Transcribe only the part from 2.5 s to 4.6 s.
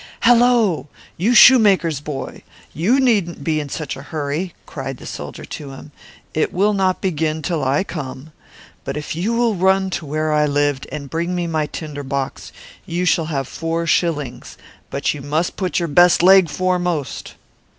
you need not be in such a hurry,"